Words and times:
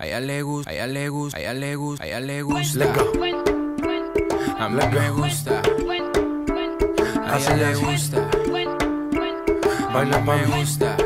A 0.00 0.06
ella 0.06 0.20
le 0.20 0.42
gusta, 0.42 0.70
a 0.70 0.74
ella 0.74 0.86
le 0.86 1.08
gusta, 1.08 1.36
a 1.36 1.40
ella 1.40 1.54
le 1.54 1.74
gusta, 1.74 2.04
a 2.04 2.06
ella 2.06 2.20
le 2.20 2.42
gusta. 2.42 2.84
A 4.60 4.68
mí 4.68 4.80
me 4.92 5.10
gusta. 5.10 5.62
A 7.26 7.34
Así 7.34 7.52
ella 7.52 7.56
le 7.56 7.70
es. 7.72 7.80
gusta. 7.80 8.30
A 9.88 9.92
Baila 9.92 10.24
pa' 10.24 10.36
me 10.36 10.46
gusta. 10.56 10.96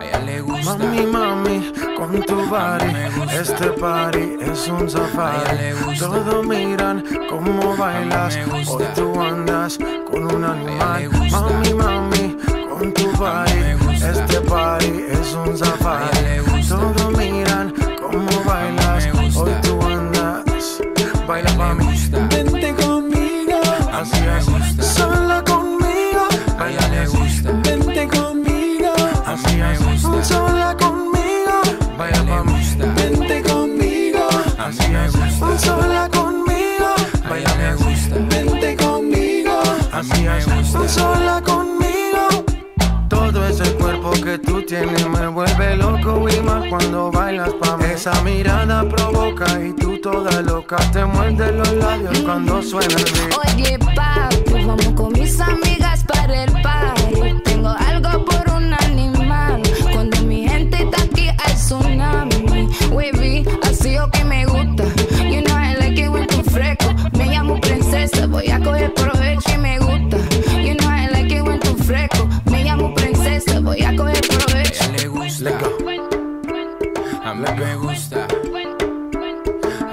A 0.00 0.04
ella 0.04 0.20
le 0.26 0.40
gusta. 0.40 0.74
Mami, 0.76 1.06
mami, 1.06 1.72
con 1.96 2.20
tu 2.24 2.34
body, 2.48 2.90
este 3.32 3.66
party 3.78 4.36
es 4.40 4.66
un 4.66 4.90
safari. 4.90 5.72
Todos 6.00 6.44
miran 6.44 7.04
cómo 7.28 7.76
bailas, 7.76 8.36
hoy 8.66 8.84
tú 8.96 9.20
andas 9.20 9.78
con 10.10 10.34
un 10.34 10.44
animal. 10.44 11.08
Mami, 11.30 11.74
mami, 11.74 12.36
con 12.68 12.92
tu 12.92 13.08
body, 13.12 13.76
este 14.02 14.40
party 14.40 15.04
es 15.12 15.32
un 15.34 15.56
safari. 15.56 16.40
Todos 16.68 17.09
cómo 18.26 18.44
bailas, 18.44 19.06
hoy 19.36 19.52
tú 19.62 19.80
andas. 19.82 20.80
Baila 21.26 21.50
pa' 21.56 21.74
mí, 21.74 21.86
vente 22.30 22.74
conmigo, 22.74 23.60
así 23.92 24.20
me 24.20 24.38
es. 24.38 24.46
gusta. 24.46 24.82
Sola 24.82 25.42
conmigo, 25.44 26.24
A 26.58 26.68
ella 26.68 26.88
le 26.88 27.06
gusta. 27.06 27.52
vente 27.64 28.08
conmigo, 28.08 28.92
así 29.26 29.56
me 29.56 29.72
es. 29.72 29.80
gusta. 29.84 30.24
Sola 30.24 30.76
conmigo, 30.76 31.56
baila 31.96 32.22
pa' 32.24 32.44
mí, 32.44 32.60
vente 32.96 33.42
conmigo, 33.42 34.28
así 34.58 34.88
me 34.88 35.06
es. 35.06 35.12
gusta. 35.16 35.58
Sola 35.58 36.08
conmigo, 36.08 36.88
A 37.30 37.38
ella 37.38 37.54
le 37.58 37.74
gusta. 37.74 38.16
vente 38.28 38.76
conmigo, 38.76 39.62
así 39.92 40.22
me 40.22 40.38
es. 40.38 40.46
gusta. 40.46 40.88
Sola 40.88 41.40
conmigo. 41.40 41.49
Tú 44.50 44.62
tienes 44.62 45.06
me 45.06 45.28
vuelve 45.28 45.76
loco 45.76 46.26
y 46.28 46.40
más 46.40 46.66
cuando 46.68 47.10
bailas 47.12 47.50
pa' 47.60 47.76
mí. 47.76 47.84
Esa 47.94 48.20
mirada 48.22 48.88
provoca 48.88 49.46
y 49.64 49.72
tú 49.74 50.00
toda 50.00 50.42
loca 50.42 50.76
te 50.92 51.04
muerde 51.04 51.52
los 51.52 51.70
labios 51.74 52.18
cuando 52.20 52.60
suena 52.60 52.96
el 52.96 53.04
beat. 53.04 53.38
Oye, 53.38 53.78
papi, 53.94 54.64
vamos 54.66 54.92
con 54.96 55.12
mis 55.12 55.38
amigas 55.40 56.04
para 56.04 56.44
el 56.44 56.52
party. 56.62 56.99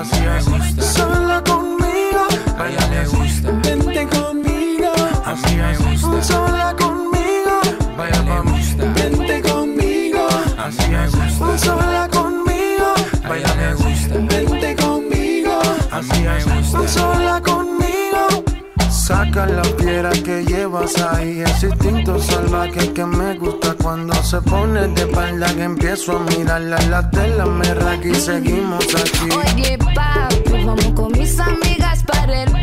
así 0.00 0.20
me 0.20 0.42
gusta. 0.42 0.82
Sola 0.82 1.42
conmigo, 1.42 2.26
a 2.58 2.68
ella 2.68 2.86
le 2.90 3.06
gusta. 3.06 3.50
Vente 3.62 4.06
conmigo, 4.08 4.92
a 5.24 5.34
mí 5.34 5.56
me 5.56 5.76
gusta. 5.76 6.22
Sola 6.22 6.74
conmigo, 6.76 7.60
vaya 7.96 8.22
me 8.22 8.40
gusta. 8.50 8.84
Vente 8.94 9.42
conmigo, 9.42 10.28
a 10.58 10.68
mí 10.68 10.88
me 10.90 11.06
gusta. 11.08 11.58
Sola 11.58 12.08
conmigo, 12.12 12.94
vaya 13.28 13.54
me 13.54 13.74
gusta. 13.74 14.14
Vente 14.14 14.76
conmigo, 14.76 15.60
a 15.90 16.02
mí 16.02 16.20
me 16.22 16.44
gusta. 16.44 16.88
Sola 16.88 17.40
conmigo. 17.40 17.55
Saca 19.06 19.46
la 19.46 19.62
piedra 19.62 20.10
que 20.10 20.44
llevas 20.44 21.00
ahí, 21.00 21.40
ese 21.40 21.68
instinto 21.68 22.18
salvaje 22.20 22.92
que 22.92 23.04
me 23.06 23.38
gusta 23.38 23.76
cuando 23.80 24.12
se 24.24 24.40
pone 24.40 24.88
de 24.88 25.02
espalda 25.02 25.46
que 25.54 25.62
empiezo 25.62 26.16
a 26.16 26.20
mirarla, 26.36 26.76
la 26.90 27.08
tela 27.08 27.46
me 27.46 27.72
raga 27.72 28.04
y 28.04 28.14
seguimos 28.16 28.84
aquí. 28.96 29.28
Oye, 29.30 29.78
papi, 29.78 30.64
vamos 30.64 30.92
con 30.96 31.12
mis 31.12 31.38
amigas 31.38 32.02
para 32.02 32.42
el 32.42 32.60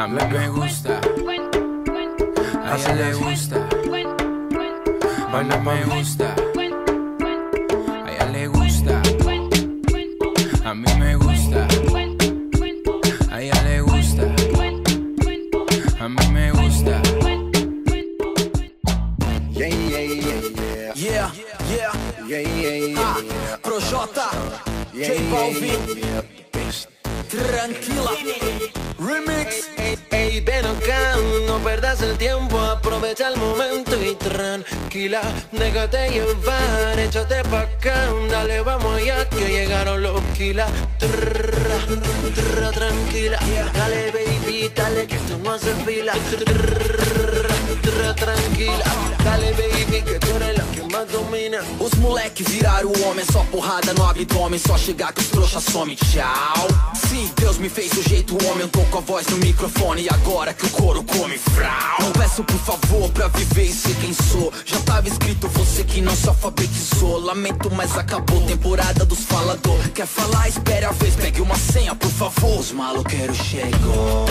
A 0.00 0.08
mí 0.08 0.18
me 0.32 0.48
gusta. 0.48 0.98
A 2.64 2.74
ella 2.74 2.94
le 2.94 3.12
gusta. 3.12 3.68
Baila 5.30 5.62
pa' 5.62 5.74
Me 5.74 5.84
mí. 5.84 5.94
gusta. 5.94 6.34
A 8.06 8.10
ella 8.10 8.26
le 8.32 8.46
gusta. 8.46 9.02
A 10.64 10.72
mí 10.72 10.94
me 10.98 11.16
gusta. 11.16 11.68
A 13.30 13.42
ella 13.42 13.62
le 13.62 13.80
gusta. 13.82 14.24
A 16.00 16.08
mí 16.08 16.26
me 16.32 16.50
gusta. 16.52 17.02
Yeah, 19.52 19.68
yeah, 19.68 20.00
yeah, 20.00 20.40
yeah. 20.56 20.94
Yeah, 20.96 21.30
yeah, 21.68 21.92
Yeah, 22.26 22.40
yeah, 22.40 22.76
yeah, 22.88 23.00
ah, 23.04 23.18
yeah. 23.20 23.56
Projota, 23.62 24.28
Yeah, 24.94 25.08
J 25.08 25.14
yeah, 25.14 25.30
Balvin, 25.30 25.80
yeah. 25.98 26.22
tranquila, 27.28 28.12
tranquila, 34.58 35.20
déjate 35.52 36.10
llevar, 36.10 36.98
échate 36.98 37.42
pa' 37.44 37.60
acá, 37.60 37.94
dale, 38.28 38.60
vamos 38.62 39.04
ya 39.04 39.28
que 39.28 39.46
llegaron 39.46 40.02
los 40.02 40.20
kilas. 40.36 40.70
Trrra, 40.98 41.78
trrra, 42.34 42.70
tranquila, 42.72 43.38
dale 43.72 44.10
baby, 44.10 44.70
dale 44.74 45.06
que 45.06 45.18
tú 45.18 45.38
no 45.38 45.52
haces 45.52 45.76
fila. 45.86 46.12
Trrra, 47.82 48.14
tranquila, 48.14 48.84
dale 49.24 49.52
baby 49.52 50.02
que 50.02 50.18
tú 50.18 50.36
eres 50.36 50.58
la 50.58 50.64
que 50.72 50.82
más 50.92 51.06
domina. 51.12 51.58
Os 51.78 51.94
moleque 51.98 52.42
viraram 52.42 52.90
homem, 53.04 53.24
só 53.32 53.44
porrada 53.52 53.94
no 53.94 54.04
abdômen, 54.04 54.58
só 54.58 54.76
chegar 54.76 55.12
que 55.12 55.20
os 55.20 55.28
trouxas 55.28 55.64
some, 55.64 55.94
tchau. 55.94 56.66
Se 56.94 57.30
Deus 57.36 57.58
me 57.58 57.68
fez 57.68 57.90
do 57.90 58.02
jeito 58.02 58.34
homem, 58.46 58.62
eu 58.62 58.68
tô 58.68 58.80
com 58.90 58.98
a 58.98 59.00
voz 59.00 59.26
no 59.28 59.36
microfone 59.38 60.02
e 60.02 60.08
agora 60.08 60.52
que 60.52 60.66
o 60.66 60.70
couro 60.70 61.02
come 61.04 61.38
frau. 61.38 61.98
Não 62.00 62.12
peço 62.12 62.42
por 62.44 62.58
favor 62.58 63.10
pra 63.10 63.28
viver 63.28 63.64
e 63.64 63.72
ser 63.72 63.94
quem 63.96 64.12
sou. 64.12 64.39
Já 64.64 64.80
tava 64.80 65.08
escrito 65.08 65.48
você 65.48 65.84
que 65.84 66.00
não 66.00 66.14
se 66.14 66.28
alfabetizou. 66.28 67.20
Lamento, 67.20 67.70
mas 67.74 67.96
acabou 67.98 68.40
temporada 68.42 69.04
dos 69.04 69.20
falador. 69.20 69.78
Quer 69.94 70.06
falar? 70.06 70.48
Espere 70.48 70.84
a 70.84 70.92
vez, 70.92 71.14
pegue 71.16 71.40
uma 71.40 71.56
senha, 71.56 71.94
por 71.94 72.10
favor. 72.10 72.60
Os 72.60 72.72
maloqueiros 72.72 73.36
chegou. 73.36 74.26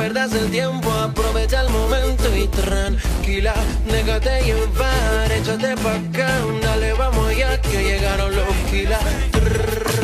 Perdas 0.00 0.32
el 0.32 0.50
tiempo, 0.50 0.90
aprovecha 0.90 1.60
el 1.60 1.68
momento 1.68 2.34
y 2.34 2.48
tranquila, 3.30 3.54
déjate 3.86 4.42
llevar, 4.42 5.32
échate 5.32 5.76
pa' 5.76 5.94
acá, 5.94 6.40
dale, 6.62 6.92
vamos 6.94 7.36
ya 7.36 7.60
que 7.60 7.82
llegaron 7.82 8.34
los 8.34 8.54
kilas. 8.70 9.99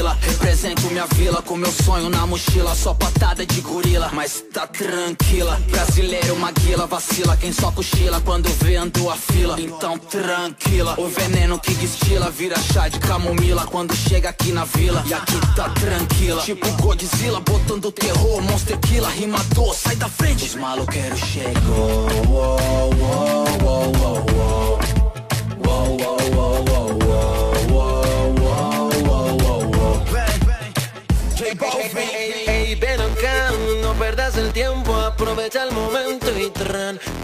Tranquila, 0.00 0.16
represento 0.22 0.82
minha 0.90 1.06
vila 1.14 1.42
Com 1.42 1.56
meu 1.56 1.70
sonho 1.70 2.08
na 2.08 2.26
mochila, 2.26 2.74
só 2.74 2.94
patada 2.94 3.44
de 3.44 3.60
gorila 3.60 4.10
Mas 4.14 4.42
tá 4.52 4.66
tranquila, 4.66 5.60
brasileiro 5.70 6.36
maguila 6.36 6.86
Vacila. 6.86 7.36
Quem 7.36 7.52
só 7.52 7.70
cochila 7.70 8.20
quando 8.22 8.48
vê 8.62 8.76
andou 8.76 9.10
a 9.10 9.16
fila. 9.16 9.60
Então 9.60 9.98
tranquila, 9.98 10.94
o 10.98 11.06
veneno 11.06 11.58
que 11.58 11.74
destila 11.74 12.30
Vira 12.30 12.58
chá 12.72 12.88
de 12.88 12.98
camomila 12.98 13.66
quando 13.66 13.94
chega 13.94 14.30
aqui 14.30 14.52
na 14.52 14.64
vila. 14.64 15.02
E 15.06 15.12
aqui 15.12 15.38
tá 15.54 15.68
tranquila, 15.68 16.40
tipo 16.42 16.70
Godzilla 16.80 17.40
Botando 17.40 17.92
terror, 17.92 18.40
monster 18.42 18.78
killer, 18.78 19.10
rimador 19.10 19.74
Sai 19.74 19.96
da 19.96 20.08
frente, 20.08 20.46
os 20.46 20.54
maloqueiros 20.54 21.20
chegou. 21.20 22.08
Uou, 22.26 22.58
uou, 22.96 23.94
uou, 24.00 24.19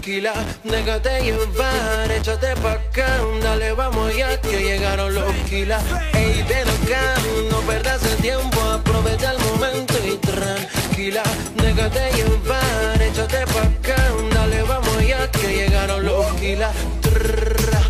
tranquila, 0.07 0.33
déjate 0.63 1.21
llevar, 1.21 2.11
échate 2.11 2.55
pa' 2.61 2.71
acá, 2.71 3.19
dale, 3.43 3.73
vamos 3.73 4.15
ya 4.15 4.39
que 4.39 4.57
llegaron 4.57 5.13
los 5.13 5.33
kilas. 5.49 5.83
Ey, 6.13 6.45
ven 6.47 6.65
acá, 6.69 7.15
no 7.51 7.57
perdas 7.67 8.01
el 8.03 8.15
tiempo, 8.17 8.61
aprovecha 8.61 9.31
el 9.33 9.39
momento 9.39 9.95
y 10.05 10.15
tranquila, 10.17 11.23
déjate 11.61 12.11
llevar, 12.15 13.01
échate 13.01 13.45
pa' 13.47 13.63
acá, 13.63 14.01
dale, 14.33 14.63
vamos 14.63 15.05
ya 15.05 15.29
que 15.29 15.47
llegaron 15.53 16.05
los 16.05 16.25
kilas. 16.35 16.73
Trrra, 17.01 17.81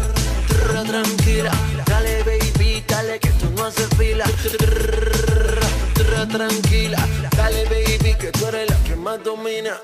trrra, 0.47 0.83
tranquila, 0.85 1.51
dale 1.85 2.23
baby, 2.23 2.83
dale 2.87 3.19
que 3.19 3.27
esto 3.27 3.47
no 3.55 3.65
hace 3.65 3.85
fila. 3.95 4.25
Trrra, 4.57 5.67
trrra, 5.93 6.27
tranquila, 6.27 7.07
dale 7.35 7.63
baby 7.65 8.15
que 8.15 8.31
tú 8.31 8.47
eres 8.47 8.71
la 8.71 8.77
que 8.85 8.95
más 8.95 9.23
domina. 9.23 9.77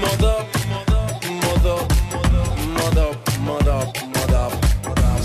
Modo, 0.00 0.46
modo, 1.64 1.88
modo, 2.76 3.16
modo, 3.40 3.92
modo. 4.20 4.50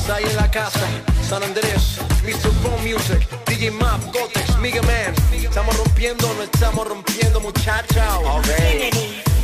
Sai 0.06 0.24
en 0.24 0.36
la 0.38 0.50
casa, 0.50 0.88
San 1.28 1.44
Andrés, 1.44 2.00
Mr. 2.24 2.52
Phone 2.62 2.82
Music, 2.82 3.28
DJ 3.46 3.72
Map, 3.72 4.02
Gotex, 4.14 4.58
Mega 4.60 4.82
Man. 4.84 5.14
Estamos 5.34 5.76
rompiendo, 5.78 6.34
no 6.36 6.44
estamos 6.44 6.88
rompiendo, 6.88 7.42
muchachos. 7.42 8.48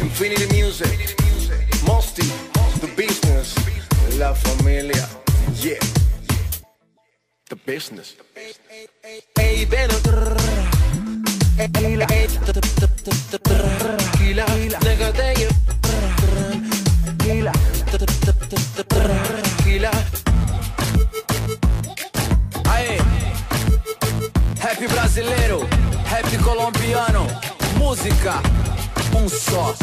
Infinity 0.02 0.48
Music, 0.56 1.18
Mosty, 1.86 2.32
The 2.80 2.88
Business, 2.96 3.56
La 4.18 4.34
Familia, 4.34 5.08
yeah. 5.62 5.80
The 7.50 7.56
Business. 7.66 8.16
Ven. 9.70 9.90
Tranquila. 18.84 19.92
Aê, 22.70 22.98
rap 24.60 24.88
brasileiro, 24.88 25.68
rap 26.06 26.38
colombiano, 26.44 27.28
música, 27.78 28.34
um 29.18 29.30
só. 29.30 29.74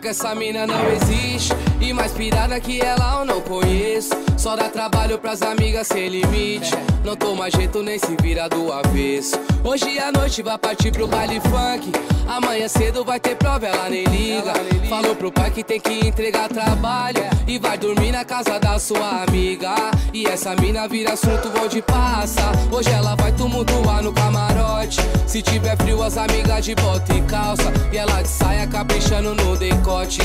Que 0.00 0.08
essa 0.08 0.34
mina 0.34 0.66
não 0.66 0.90
existe 0.90 1.54
E 1.82 1.92
mais 1.92 2.12
pirada 2.12 2.60
que 2.60 2.80
ela 2.80 3.18
eu 3.18 3.24
não 3.24 3.40
conheço. 3.40 4.10
Só 4.38 4.54
dá 4.54 4.68
trabalho 4.68 5.18
pras 5.18 5.42
amigas 5.42 5.88
sem 5.88 6.08
limite. 6.08 6.70
Não 7.04 7.16
toma 7.16 7.50
jeito 7.50 7.82
nem 7.82 7.98
se 7.98 8.16
vira 8.22 8.48
do 8.48 8.72
avesso. 8.72 9.34
Hoje 9.64 9.98
à 9.98 10.12
noite 10.12 10.42
vai 10.42 10.56
partir 10.56 10.92
pro 10.92 11.08
baile 11.08 11.40
funk. 11.40 11.90
Amanhã 12.28 12.68
cedo 12.68 13.04
vai 13.04 13.18
ter 13.18 13.34
prova, 13.34 13.66
ela 13.66 13.88
nem 13.90 14.04
liga. 14.04 14.52
Falou 14.88 15.16
pro 15.16 15.32
pai 15.32 15.50
que 15.50 15.64
tem 15.64 15.80
que 15.80 16.06
entregar 16.06 16.48
trabalho. 16.48 17.24
E 17.48 17.58
vai 17.58 17.76
dormir 17.76 18.12
na 18.12 18.24
casa 18.24 18.60
da 18.60 18.78
sua 18.78 19.24
amiga. 19.24 19.74
E 20.12 20.24
essa 20.26 20.54
mina 20.54 20.86
vira 20.86 21.14
assunto 21.14 21.52
onde 21.62 21.82
passa. 21.82 22.52
Hoje 22.70 22.90
ela 22.90 23.16
vai 23.16 23.32
tumultuar 23.32 24.04
no 24.04 24.12
camarote. 24.12 25.00
Se 25.26 25.42
tiver 25.42 25.76
frio 25.78 26.00
as 26.00 26.16
amigas 26.16 26.64
de 26.64 26.76
bota 26.76 27.12
e 27.12 27.20
calça. 27.22 27.72
E 27.92 27.98
ela 27.98 28.22
de 28.22 28.28
saia 28.28 28.68
caprichando 28.68 29.34
no 29.34 29.56
decote 29.56 30.22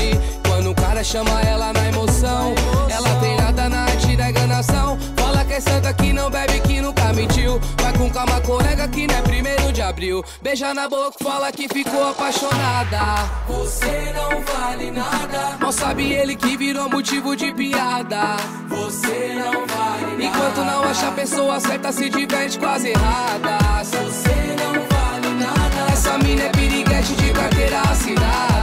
Quando 0.58 0.72
o 0.72 0.74
cara 0.74 1.04
chama 1.04 1.40
ela 1.42 1.72
na 1.72 1.86
emoção 1.86 2.52
Ela 2.90 3.14
tem 3.20 3.36
nada 3.36 3.68
na 3.68 3.82
arte 3.82 4.16
da 4.16 4.28
enganação. 4.28 4.98
Fala 5.16 5.44
que 5.44 5.52
é 5.52 5.60
santa 5.60 5.94
que 5.94 6.12
não 6.12 6.28
bebe 6.28 6.58
que 6.58 6.80
nunca 6.80 7.12
mentiu. 7.12 7.60
Vai 7.80 7.92
com 7.96 8.10
calma 8.10 8.40
colega 8.40 8.88
que 8.88 9.06
não 9.06 9.14
é 9.14 9.22
primeiro 9.22 9.72
de 9.72 9.80
abril. 9.80 10.24
Beija 10.42 10.74
na 10.74 10.88
boca 10.88 11.16
fala 11.22 11.52
que 11.52 11.68
ficou 11.68 12.10
apaixonada. 12.10 13.30
Você 13.46 14.12
não 14.16 14.42
vale 14.42 14.90
nada. 14.90 15.58
Mal 15.60 15.70
sabe 15.70 16.12
ele 16.12 16.34
que 16.34 16.56
virou 16.56 16.90
motivo 16.90 17.36
de 17.36 17.54
piada. 17.54 18.36
Você 18.68 19.36
não 19.36 19.64
vale 19.64 20.10
nada. 20.10 20.24
Enquanto 20.24 20.56
não 20.56 20.82
acha 20.82 21.06
a 21.06 21.12
pessoa 21.12 21.60
certa 21.60 21.92
se 21.92 22.10
diverte 22.10 22.58
com 22.58 22.66
as 22.66 22.84
erradas 22.84 23.90
Você 23.92 24.56
não 24.58 24.72
vale 24.72 25.34
nada. 25.38 25.92
Essa 25.92 26.18
mina 26.18 26.42
é 26.42 26.48
piriguete 26.48 27.14
de 27.14 27.30
carteira 27.30 27.80
assinada 27.82 28.57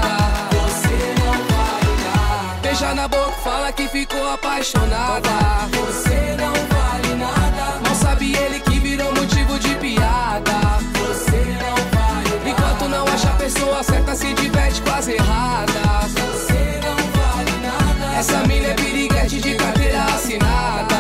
Beija 2.76 2.94
na 2.94 3.08
boca, 3.08 3.32
fala 3.42 3.72
que 3.72 3.88
ficou 3.88 4.30
apaixonada. 4.32 5.30
Você 5.72 6.36
não 6.38 6.52
vale 6.52 7.16
nada. 7.16 7.80
Mal 7.82 7.96
sabe 7.96 8.36
ele 8.36 8.60
que 8.60 8.80
virou 8.80 9.14
motivo 9.14 9.58
de 9.60 9.76
piada. 9.76 10.52
Você 11.00 11.56
não 11.64 11.76
vale 11.96 12.30
nada. 12.36 12.50
Enquanto 12.50 12.90
não 12.90 13.06
acha 13.08 13.30
a 13.30 13.36
pessoa 13.36 13.82
certa 13.82 14.14
se 14.14 14.34
diverte 14.34 14.82
com 14.82 14.90
as 14.90 15.08
erradas 15.08 16.12
Você 16.12 16.82
não 16.84 16.98
vale 16.98 17.52
nada. 17.62 18.18
Essa 18.18 18.40
mina 18.46 18.68
é 18.68 18.74
piriguete 18.74 19.40
de 19.40 19.56
carteira 19.56 20.04
assinada. 20.04 20.96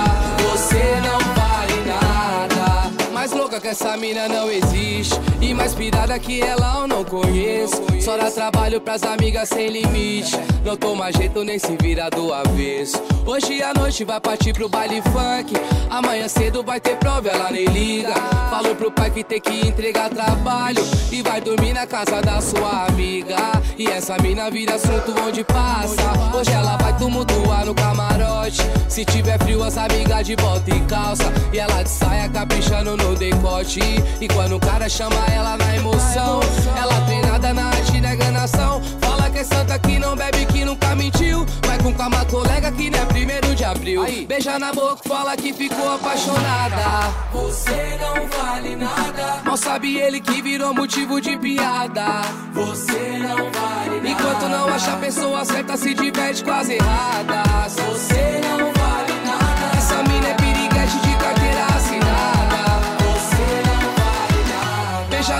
Você 0.49 1.01
não 1.03 1.19
vale 1.33 1.83
nada. 1.85 3.11
Mais 3.11 3.33
louca 3.33 3.59
que 3.59 3.67
essa 3.67 3.97
mina 3.97 4.29
não 4.29 4.49
existe 4.49 5.19
E 5.45 5.53
mais 5.53 5.75
pirada 5.75 6.17
que 6.17 6.41
ela 6.41 6.79
eu 6.79 6.87
não 6.87 7.03
conheço. 7.03 7.83
Só 8.01 8.17
dá 8.17 8.31
trabalho 8.31 8.81
pras 8.81 9.03
amigas 9.03 9.47
sem 9.49 9.67
limite. 9.69 10.35
Não 10.63 10.75
toma 10.75 11.11
jeito 11.11 11.43
nem 11.43 11.59
se 11.59 11.77
vira 11.79 12.09
do 12.09 12.33
avesso. 12.33 12.99
Hoje 13.23 13.61
à 13.61 13.71
noite 13.71 14.03
vai 14.03 14.19
partir 14.19 14.53
pro 14.53 14.67
baile 14.67 15.03
funk. 15.03 15.53
Amanhã 15.87 16.27
cedo 16.27 16.63
vai 16.63 16.79
ter 16.79 16.95
prova, 16.97 17.29
ela 17.29 17.51
nem 17.51 17.65
liga. 17.65 18.15
Falou 18.49 18.75
pro 18.75 18.91
pai 18.91 19.11
que 19.11 19.23
tem 19.23 19.39
que 19.39 19.67
entregar 19.67 20.09
trabalho. 20.09 20.81
E 21.11 21.21
vai 21.21 21.39
dormir 21.39 21.73
na 21.73 21.85
casa 21.85 22.23
da 22.23 22.41
sua 22.41 22.87
amiga. 22.87 23.37
E 23.77 23.85
essa 23.85 24.17
mina 24.17 24.49
vira 24.49 24.73
assunto 24.73 25.13
onde 25.27 25.43
passa. 25.43 26.35
Hoje 26.35 26.51
ela 26.51 26.75
vai 26.77 26.97
tumultuar 26.97 27.67
no 27.67 27.75
camarote. 27.75 28.61
Se 28.89 29.05
tiver 29.05 29.37
frio 29.43 29.63
as 29.63 29.77
amigas 29.77 30.25
de 30.25 30.35
bota 30.35 30.75
e 30.75 30.79
calça. 30.85 31.31
E 31.53 31.59
ela 31.59 31.83
de 31.83 31.89
saia 31.89 32.27
caprichando 32.29 32.97
no 32.97 33.15
decote. 33.15 33.79
E 34.19 34.27
quando 34.27 34.55
o 34.55 34.59
cara 34.59 34.89
chama 34.89 35.15
ela 35.27 35.34
na 35.43 35.75
emoção. 35.75 36.39
Ela 36.77 37.01
treinada 37.01 37.53
na 37.53 37.67
arte 37.67 38.01
da 38.01 38.13
enganação. 38.13 38.81
Fala 39.01 39.29
que 39.29 39.39
é 39.39 39.43
santa 39.43 39.77
que 39.79 39.99
não 39.99 40.15
bebe 40.15 40.45
que 40.45 40.65
nunca 40.65 40.95
mentiu. 40.95 41.45
Vai 41.65 41.77
com 41.79 41.93
calma 41.93 42.25
colega 42.25 42.71
que 42.71 42.89
não 42.89 42.99
é 42.99 43.05
primeiro 43.05 43.55
de 43.55 43.63
abril. 43.63 44.05
Beija 44.27 44.57
na 44.59 44.71
boca 44.73 45.01
fala 45.07 45.35
que 45.35 45.53
ficou 45.53 45.93
apaixonada. 45.93 47.11
Você 47.33 47.99
não 48.01 48.27
vale 48.27 48.75
nada. 48.75 49.41
Mal 49.45 49.57
sabe 49.57 49.97
ele 49.97 50.19
que 50.19 50.41
virou 50.41 50.73
motivo 50.73 51.19
de 51.19 51.37
piada. 51.37 52.21
Você 52.53 53.17
não 53.19 53.37
vale 53.51 53.95
nada. 53.97 54.09
Enquanto 54.09 54.49
não 54.49 54.67
acha 54.67 54.93
a 54.93 54.97
pessoa 54.97 55.45
certa 55.45 55.77
se 55.77 55.93
diverte 55.93 56.43
com 56.43 56.51
as 56.51 56.69
erradas 56.69 57.75
Você 57.75 58.14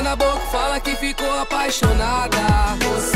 na 0.06 0.16
boca 0.16 0.40
fala 0.52 0.80
que 0.80 0.96
ficou 0.96 1.40
apaixonada. 1.40 2.38
Você 2.80 3.15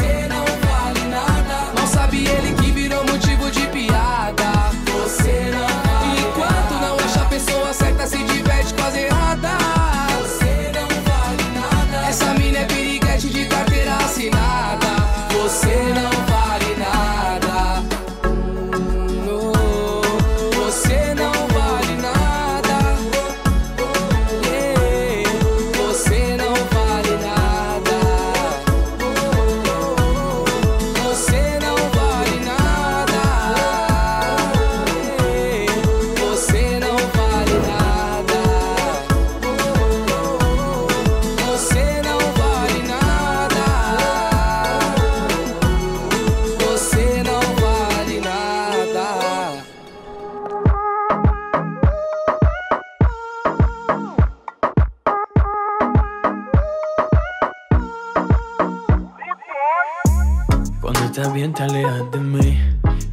estás 61.20 61.34
bien, 61.34 61.54
te 61.54 61.64
alejas 61.64 62.12
de 62.12 62.20
mí. 62.20 62.58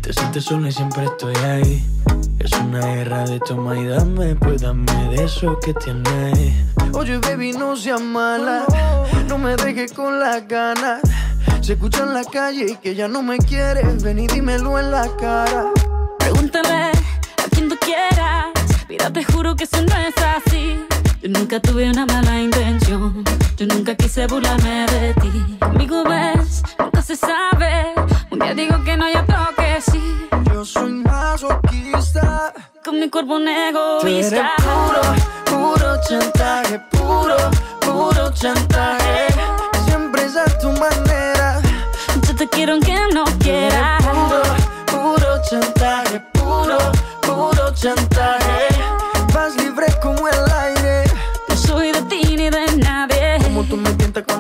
Te 0.01 0.13
sientes 0.13 0.45
sola 0.45 0.69
y 0.69 0.73
siempre 0.73 1.05
estoy 1.05 1.35
ahí. 1.37 1.85
Es 2.39 2.53
una 2.53 2.79
guerra 2.79 3.25
de 3.25 3.41
toma 3.41 3.77
y 3.77 3.85
dame, 3.87 4.37
pues 4.37 4.63
dame 4.63 4.93
de 5.11 5.25
eso 5.25 5.59
que 5.59 5.75
tienes. 5.75 6.55
Oye, 6.93 7.19
baby, 7.19 7.53
no 7.53 7.75
seas 7.75 8.01
mala. 8.01 8.65
No 9.27 9.39
me 9.39 9.57
dejes 9.57 9.93
con 9.93 10.21
las 10.21 10.47
ganas. 10.47 11.01
Se 11.63 11.73
escucha 11.73 12.05
en 12.05 12.15
la 12.15 12.23
calle 12.23 12.67
y 12.73 12.77
que 12.77 12.95
ya 12.95 13.09
no 13.09 13.23
me 13.23 13.39
quieres. 13.39 14.01
Ven 14.05 14.21
y 14.21 14.29
dímelo 14.29 14.79
en 14.79 14.93
la 14.93 15.09
cara. 15.17 15.73
Pregúntale 16.21 16.69
a 16.69 17.49
quien 17.51 17.69
tú 17.69 17.77
quieras. 17.81 18.53
Mira, 18.89 19.13
te 19.13 19.25
juro 19.25 19.57
que 19.57 19.65
eso 19.65 19.83
no 19.83 19.97
es 19.97 20.15
así. 20.19 20.79
Yo 21.23 21.29
nunca 21.31 21.59
tuve 21.59 21.91
una 21.91 22.07
mala 22.07 22.41
intención. 22.41 23.25
Yo 23.57 23.67
nunca 23.67 23.97
quise 23.97 24.29
burlarme 24.29 24.87
de 24.93 25.15
ti. 25.15 25.59
Amigo, 25.61 26.05
ves, 26.05 26.36
mi 33.01 33.11
cuerpo 33.11 33.35
un 33.37 33.45
Tú 33.45 33.51
eres 33.51 34.33
egoísta. 34.33 34.53
puro, 34.59 35.03
puro 35.45 36.01
chantaje, 36.09 36.79
puro, 36.91 37.37
puro 37.81 38.31
chantaje. 38.33 39.27
Siempre 39.87 40.25
es 40.25 40.37
a 40.37 40.45
tu 40.59 40.71
manera. 40.73 41.61
Yo 42.27 42.37
te 42.37 42.49
quiero 42.49 42.73
aunque 42.75 42.95
no 43.15 43.25
quieras. 43.39 44.03
Puro, 44.05 44.43
puro 44.87 45.43
chantaje, 45.51 46.21
puro, 46.33 46.79
puro 47.23 47.75
chantaje. 47.75 48.46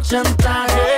puro 0.00 0.97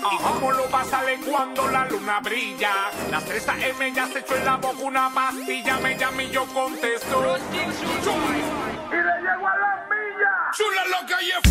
Ajá, 0.00 0.32
como 0.32 0.52
lo 0.52 0.70
va 0.70 0.84
sale 0.84 1.18
cuando 1.18 1.68
la 1.68 1.84
luna 1.86 2.20
brilla. 2.20 2.90
Las 3.10 3.24
3 3.24 3.48
AM 3.48 3.94
ya 3.94 4.06
se 4.06 4.20
echó 4.20 4.36
en 4.36 4.44
la 4.44 4.56
boca 4.56 4.78
una 4.80 5.10
pastilla. 5.14 5.78
Me 5.78 5.96
llama 5.98 6.22
y 6.22 6.30
yo 6.30 6.46
contesto. 6.46 7.36
Y 7.52 7.56
le 8.94 9.02
llego 9.22 9.48
a 9.48 9.56
la 9.58 9.86
milla. 9.88 10.50
Chula 10.52 10.84
lo 10.86 11.06
que 11.06 11.14
hay 11.14 11.30
es 11.30 11.50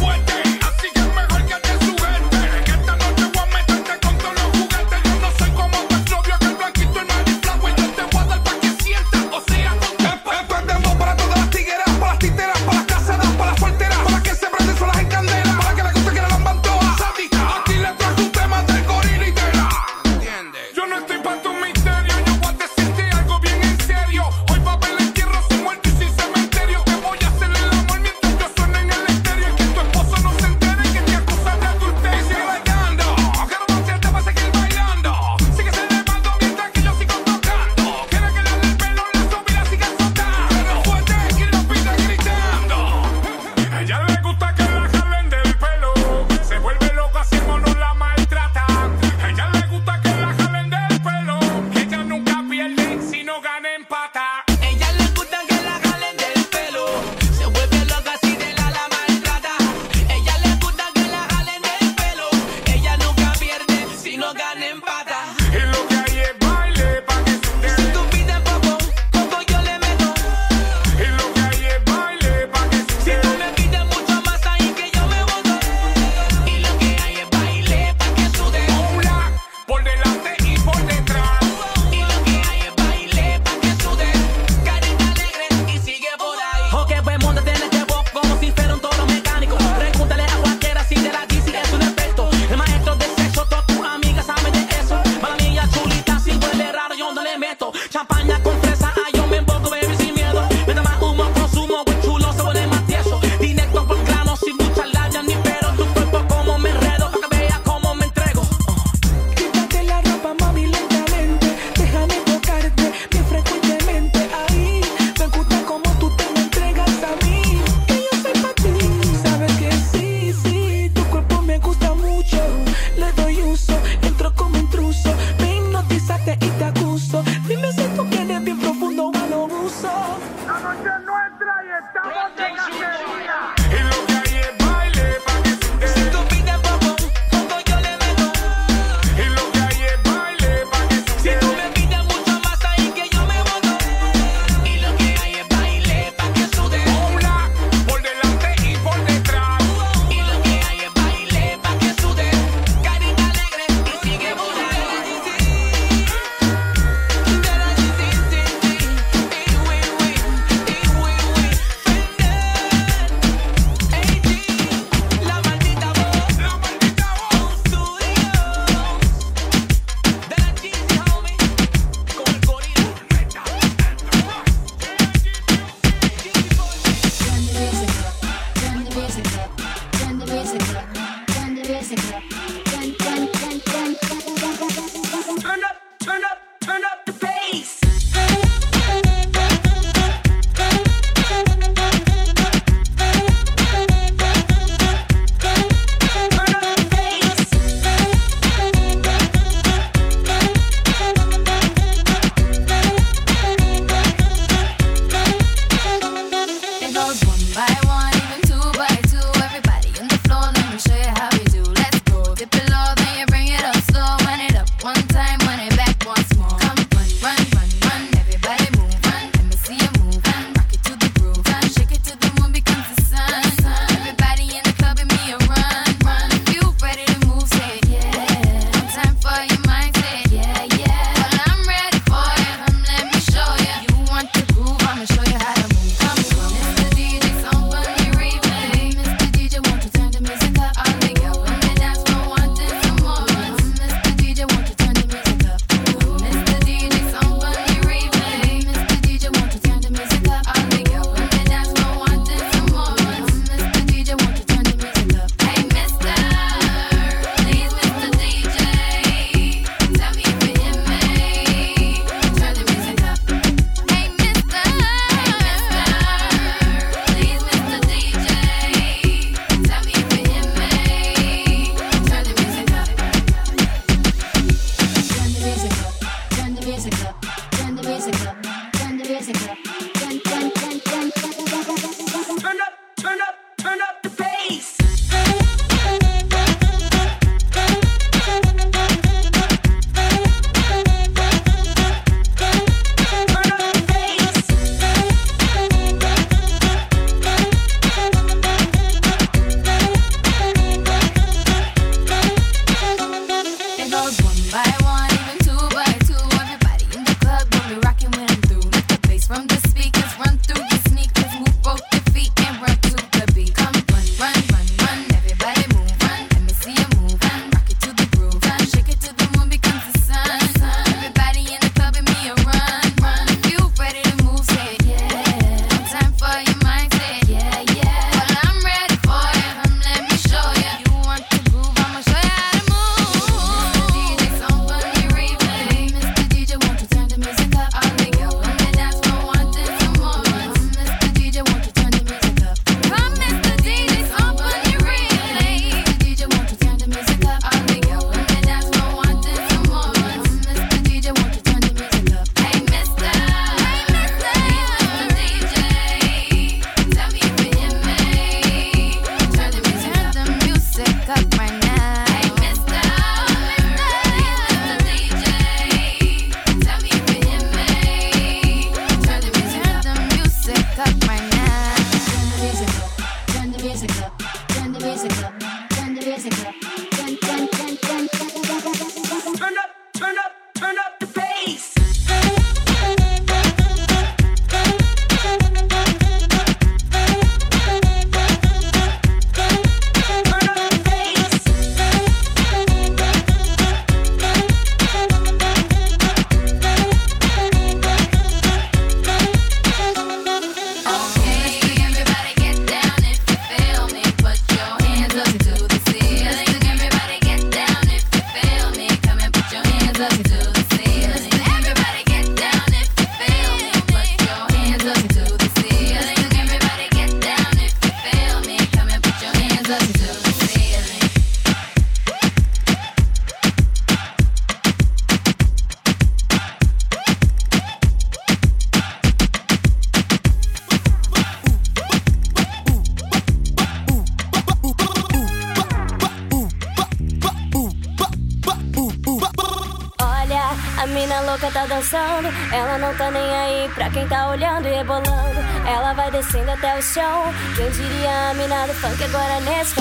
me 448.42 448.48
now 448.48 448.66
the 448.66 448.74
fuck 448.74 449.00
I 449.00 449.08
got 449.12 449.32
on 449.32 449.46
this 449.46 449.81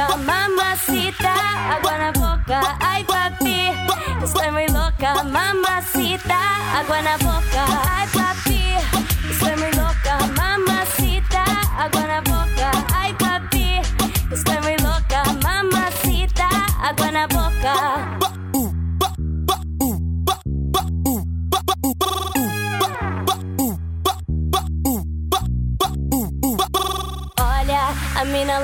mamacita. 0.00 1.34
Agua 1.76 1.98
na 1.98 2.12
boca, 2.12 2.60
ai, 2.80 3.04
papi, 3.04 3.70
estoy 4.24 4.50
muy 4.50 4.66
loca, 4.68 5.22
mamacita. 5.24 6.38
Agua 6.78 7.02
na 7.02 7.16
boca, 7.18 7.64
ai, 7.96 8.06
papi, 8.08 8.62
estoy 9.30 9.56
muy 9.56 9.72
loca, 9.72 10.14
mamacita. 10.36 11.44
Na 12.08 12.20
boca, 12.20 12.61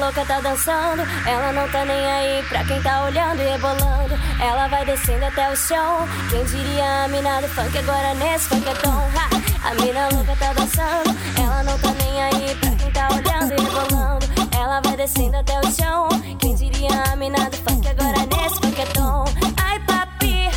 louca 0.09 0.25
tá 0.25 0.41
dançando. 0.41 1.03
Ela 1.27 1.53
não 1.53 1.69
tá 1.69 1.85
nem 1.85 2.07
aí 2.07 2.43
pra 2.49 2.65
quem 2.65 2.81
tá 2.81 3.05
olhando 3.05 3.43
e 3.43 3.45
rebolando. 3.45 4.15
Ela 4.41 4.67
vai 4.69 4.85
descendo 4.85 5.25
até 5.25 5.51
o 5.51 5.57
chão. 5.57 6.09
Quem 6.31 6.45
diria 6.45 7.05
a 7.05 7.09
mina 7.09 7.41
do 7.43 7.49
funk 7.49 7.77
agora 7.77 8.15
nesse 8.15 8.49
funketão? 8.49 8.93
Ha! 8.93 9.69
A 9.69 9.75
mina 9.75 10.09
louca 10.09 10.35
tá 10.37 10.53
dançando. 10.55 11.17
Ela 11.39 11.63
não 11.63 11.79
tá 11.79 11.93
nem 12.03 12.23
aí 12.23 12.55
pra 12.55 12.71
quem 12.71 12.91
tá 12.91 13.09
olhando 13.11 13.53
e 13.53 13.63
rebolando. 13.63 14.27
Ela 14.59 14.81
vai 14.81 14.97
descendo 14.97 15.37
até 15.37 15.61
o 15.61 15.73
chão. 15.73 16.09
Quem 16.39 16.55
diria 16.55 17.03
a 17.13 17.17
mina 17.17 17.51
do 17.51 17.57
funk 17.59 17.87
agora 17.89 18.27
nesse 18.27 18.61
funketão? 18.61 19.25
Ai, 19.63 19.79
papi, 19.81 20.49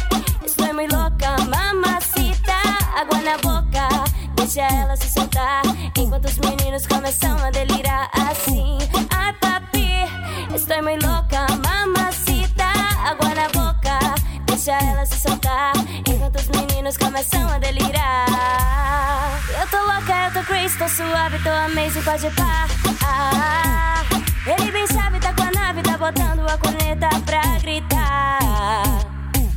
estou 0.45 0.73
muito 0.73 0.95
louca, 0.95 1.35
mamacita. 1.49 2.53
Água 2.95 3.19
na 3.19 3.37
boca. 3.37 4.11
Deixa 4.35 4.61
ela 4.61 4.97
se 4.97 5.09
soltar 5.11 5.61
Enquanto 5.97 6.25
os 6.25 6.37
meninos 6.39 6.85
começam 6.87 7.37
a 7.37 7.51
delirar 7.51 8.09
assim 8.13 8.80
estou 10.71 10.83
muito 10.83 11.05
louca 11.05 11.45
Mamacita, 11.65 12.63
água 13.03 13.35
na 13.35 13.47
boca 13.49 13.99
Deixa 14.45 14.71
ela 14.71 15.05
se 15.05 15.19
soltar 15.19 15.73
Enquanto 16.07 16.37
os 16.37 16.47
meninos 16.47 16.97
começam 16.97 17.49
a 17.49 17.59
delirar 17.59 19.39
Eu 19.59 19.67
tô 19.67 19.77
louca, 19.77 20.27
eu 20.27 20.33
tô 20.33 20.43
crazy, 20.47 20.77
tô 20.77 20.87
suave 20.87 21.39
Tô 21.39 21.49
amazing, 21.49 22.01
pode 22.03 22.29
pá 22.31 22.67
ah, 23.03 24.03
Ele 24.45 24.71
bem 24.71 24.87
sabe, 24.87 25.19
tá 25.19 25.33
com 25.33 25.43
a 25.43 25.51
nave 25.51 25.81
Tá 25.83 25.97
botando 25.97 26.47
a 26.47 26.57
corneta 26.57 27.09
pra 27.25 27.41
gritar 27.59 28.39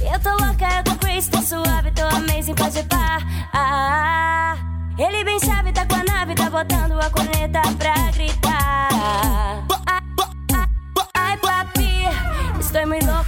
eu 0.01 0.21
tô 0.21 0.31
louca, 0.45 0.69
eu 0.77 0.85
tô 0.85 0.97
crazy, 0.97 1.31
tô 1.31 1.41
suave, 1.41 1.91
tô 1.91 2.03
amazing, 2.03 2.55
pode 2.55 2.83
pá. 2.85 3.19
Ah, 3.53 4.55
ele 4.99 5.25
bem 5.25 5.41
sabe, 5.41 5.73
tá 5.73 5.85
com 5.87 5.95
a 5.95 6.05
nave, 6.05 6.35
tá 6.35 6.51
botando 6.51 7.01
a 7.01 7.11
corneta 7.11 7.63
pra 7.79 7.95
gritar. 8.13 8.54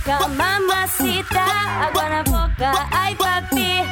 loca, 0.06 0.28
mamacita. 0.28 1.44
Agua 1.82 2.08
na 2.08 2.22
boca, 2.22 2.72
ay 2.92 3.14
papi. 3.16 3.82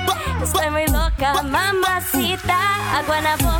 Estoy 0.42 0.70
muy 0.70 0.87
loca, 0.87 1.42
mamacita. 1.42 2.59
Agua 2.98 3.20
na 3.20 3.37
boca. 3.37 3.53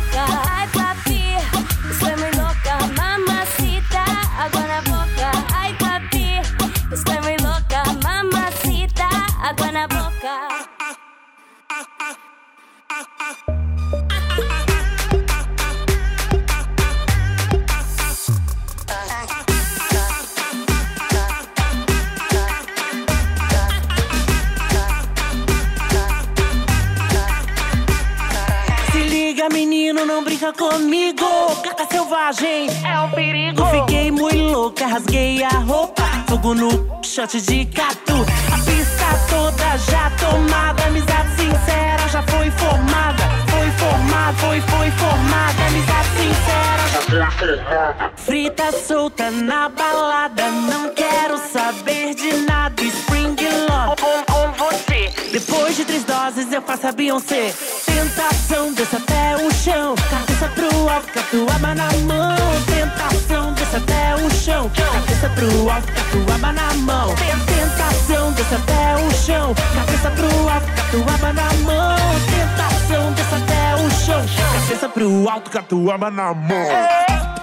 Comigo. 30.53 31.25
Gata 31.63 31.85
selvagem 31.89 32.67
é 32.83 32.99
um 32.99 33.09
perigo. 33.11 33.65
Fiquei 33.67 34.11
muito 34.11 34.37
louca, 34.37 34.87
rasguei 34.87 35.43
a 35.43 35.49
roupa. 35.49 36.03
Fogo 36.27 36.53
no 36.53 36.69
shot 37.03 37.39
de 37.41 37.65
catu. 37.65 38.25
A 38.53 38.57
pista 38.65 39.05
toda 39.29 39.77
já 39.77 40.09
tomada. 40.11 40.83
Amizade 40.85 41.29
sincera 41.35 42.07
já 42.09 42.21
foi 42.23 42.51
formada. 42.51 43.23
Foi 43.49 43.71
formada, 43.71 44.37
foi, 44.37 44.61
foi 44.61 44.91
formada. 44.91 45.65
Amizade 45.67 46.09
sincera. 46.17 48.11
Frita 48.15 48.71
solta 48.71 49.31
na 49.31 49.69
balada. 49.69 50.49
Não 50.49 50.93
quero 50.93 51.37
saber 51.37 52.13
de 52.15 52.33
nada. 52.45 52.83
Spring 52.83 53.35
Love 53.69 54.24
você. 54.55 55.13
Depois 55.31 55.75
de 55.75 55.85
três 55.85 56.03
doses 56.03 56.51
eu 56.51 56.61
faço 56.61 56.87
a 56.87 56.91
Beyoncé. 56.91 57.53
Tentação, 57.85 58.73
desce 58.73 58.95
até 58.95 59.35
o 59.37 59.53
chão. 59.53 59.95
Cabeça 60.09 60.49
pro 60.49 60.89
alto, 60.89 61.07
catuaba 61.13 61.75
na 61.75 61.91
mão. 62.05 62.35
Tentação, 62.65 63.53
desce 63.53 63.75
até 63.75 64.15
o 64.15 64.29
chão. 64.31 64.71
Cabeça 64.75 65.29
pro 65.29 65.69
alto, 65.69 65.91
catuaba 65.93 66.53
na 66.53 66.73
mão. 66.75 67.15
Tentação, 67.15 68.31
desce 68.33 68.55
até 68.55 68.95
o 68.95 69.11
chão. 69.13 69.55
Cabeça 69.75 70.11
pro 70.11 70.49
alto, 70.49 70.67
catuaba 70.75 71.33
na 71.33 71.53
mão. 71.63 71.97
Tentação, 72.31 73.13
desce 73.13 73.35
até 73.35 73.75
o 73.75 73.91
chão. 74.05 74.25
Cabeça 74.53 74.89
pro 74.89 75.29
alto, 75.29 75.51
catuaba 75.51 76.11
na 76.11 76.33
mão. 76.33 77.34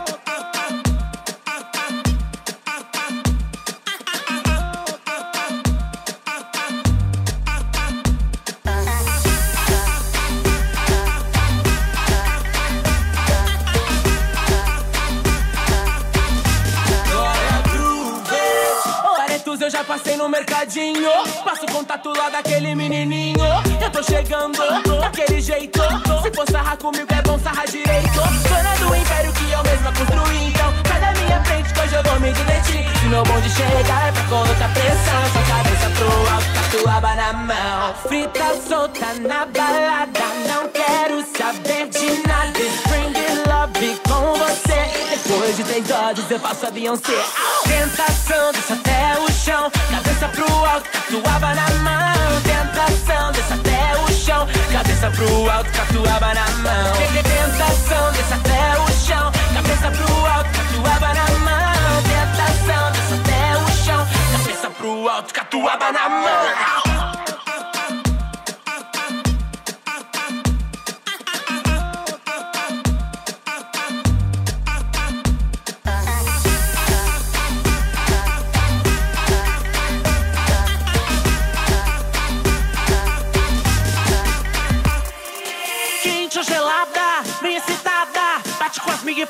Passei 19.86 20.16
no 20.16 20.28
mercadinho. 20.28 21.10
Passo 21.44 21.66
o 21.66 21.72
contato 21.72 22.08
lá 22.16 22.30
daquele 22.30 22.74
menininho. 22.74 23.36
Eu 23.80 23.90
tô 23.90 24.02
chegando 24.02 24.58
daquele 25.00 25.40
jeito. 25.40 25.80
Se 26.22 26.30
for 26.34 26.48
sarrar 26.50 26.76
comigo, 26.78 27.06
é 27.12 27.22
bom 27.22 27.38
sarrar 27.38 27.66
direito. 27.68 28.14
Dona 28.48 28.74
do 28.76 28.96
império 28.96 29.32
que 29.32 29.50
eu 29.50 29.62
mesma 29.62 29.92
construí. 29.92 30.48
Então, 30.48 30.72
sai 30.88 31.00
da 31.00 31.20
minha 31.20 31.44
frente 31.44 31.72
que 31.74 31.94
eu 31.94 32.02
vou 32.04 32.20
me 32.20 32.32
divertir. 32.32 32.98
Se 32.98 33.06
meu 33.06 33.22
bonde 33.24 33.50
chegar, 33.50 34.08
é 34.08 34.12
pra 34.12 34.22
colocar 34.24 34.72
pressão. 34.72 35.22
Sua 35.32 35.42
cabeça 35.42 35.90
pro 35.98 36.06
alto, 36.32 36.72
tatuaba 36.72 37.14
na 37.14 37.32
mão. 37.32 37.94
Frita 38.06 38.60
solta 38.66 39.14
na 39.20 39.44
balada. 39.46 40.20
Não 40.48 40.68
quero 40.68 41.22
saber 41.36 41.88
de 41.88 42.26
nada. 42.26 42.58
Spring 42.58 43.51
com 43.90 44.34
você. 44.38 45.08
Depois 45.10 45.56
de 45.56 45.64
três 45.64 45.86
doses, 45.86 46.30
eu 46.30 46.38
faço 46.38 46.66
a 46.66 46.70
Beyoncé. 46.70 47.24
Tentação, 47.64 48.52
desce 48.52 48.72
até 48.72 49.18
o 49.18 49.32
chão. 49.32 49.70
Cabeça 49.90 50.28
pro 50.28 50.64
alto, 50.64 50.88
catuaba 50.90 51.54
na 51.54 51.70
mão. 51.82 52.40
Tentação, 52.44 53.32
desce 53.32 53.52
até 53.52 54.00
o 54.00 54.12
chão. 54.12 54.46
Cabeça 54.72 55.10
pro 55.10 55.50
alto, 55.50 55.70
catuaba 55.72 56.34
na 56.34 56.48
mão. 56.62 56.92
Tentação, 57.22 58.12
desce 58.12 58.34
até 58.34 58.78
o 58.78 59.06
chão. 59.06 59.32
Cabeça 59.54 59.90
pro 59.90 60.26
alto, 60.26 60.50
catuaba 60.52 61.14
na 61.14 61.38
mão. 61.38 62.02
Tentação, 62.06 62.92
desce 62.92 63.14
até 63.14 63.58
o 63.58 63.84
chão. 63.84 64.08
Cabeça 64.32 64.70
pro 64.70 65.08
alto, 65.08 65.34
catuaba 65.34 65.92
na 65.92 66.08
mão. 66.08 66.91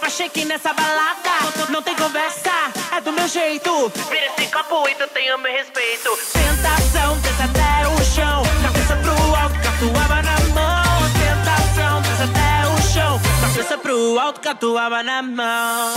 pra 0.02 0.10
shake 0.10 0.44
nessa 0.44 0.72
balada. 0.74 1.30
Não 1.70 1.80
tem 1.80 1.94
conversa, 1.94 2.50
é 2.96 3.00
do 3.00 3.12
meu 3.12 3.28
jeito. 3.28 3.88
Vira 4.10 4.26
esse 4.36 4.50
copo 4.50 4.88
e 4.88 4.94
tu 4.96 5.06
tenha 5.14 5.38
meu 5.38 5.52
respeito. 5.52 6.10
Tentação, 6.32 7.16
desce 7.20 7.42
até 7.42 7.86
o 7.86 8.04
chão. 8.04 8.42
Cabeça 8.62 8.96
pro 8.96 9.12
alto, 9.36 9.54
catuaba 9.62 10.22
na 10.22 10.40
mão. 10.56 10.98
Tentação, 11.22 12.02
desce 12.02 12.22
até 12.24 12.66
o 12.68 12.76
chão. 12.92 13.20
Cabeça 13.42 13.78
pro 13.78 14.18
alto, 14.18 14.40
catuaba 14.40 15.02
na 15.04 15.22
mão. 15.22 15.94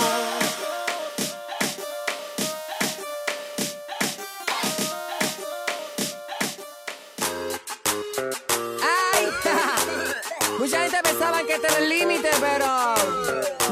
Mucha 10.59 10.87
gente 10.87 11.01
pensaba 11.01 11.43
que 11.43 11.53
este 11.53 11.67
era 11.67 11.77
el 11.79 11.89
límite, 11.89 12.29
pero 12.39 12.94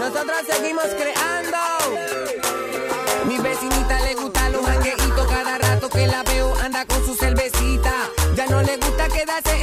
Nosotros 0.04 0.36
seguimos 0.46 0.88
creando. 1.00 1.58
Mi 3.26 3.38
vecinita 3.38 4.02
le 4.02 4.16
gusta 4.16 4.50
los 4.50 4.62
mangueitos. 4.62 5.28
Cada 5.28 5.58
rato 5.58 5.88
que 5.88 6.08
la 6.08 6.24
veo 6.24 6.54
anda 6.60 6.86
con 6.86 7.06
su 7.06 7.16
cervecita. 7.16 7.94
Ya 8.36 8.46
no 8.48 8.62
le 8.64 8.76
gusta 8.76 9.08
quedarse 9.08 9.63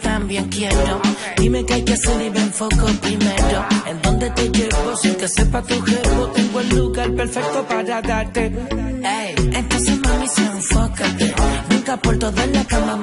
también 0.00 0.48
quiero. 0.48 1.00
Dime 1.36 1.64
qué 1.64 1.74
hay 1.74 1.84
que 1.84 1.92
hacer 1.92 2.22
y 2.26 2.30
me 2.30 2.40
enfoco 2.40 2.86
primero. 3.00 3.66
¿En 3.86 4.02
dónde 4.02 4.30
te 4.30 4.48
llevo? 4.50 4.96
Sin 4.96 5.14
que 5.14 5.28
sepa 5.28 5.62
tu 5.62 5.80
jevo, 5.82 6.26
tengo 6.34 6.60
el 6.60 6.68
lugar 6.70 7.14
perfecto 7.14 7.66
para 7.68 8.02
darte. 8.02 8.46
Ey, 8.46 9.34
entonces 9.52 9.98
mami, 10.00 10.28
se 10.28 10.42
enfócate. 10.42 11.34
Nunca 11.70 11.96
por 11.96 12.18
todo 12.18 12.42
en 12.42 12.52
la 12.52 12.64
cama, 12.64 12.96